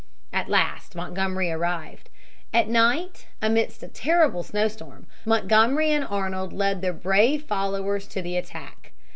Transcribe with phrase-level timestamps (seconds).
[0.33, 2.09] At last Montgomery arrived.
[2.55, 8.35] At night, amidst a terrible snowstorm, Montgomery and Arnold led their brave followers to the
[8.35, 8.93] attack.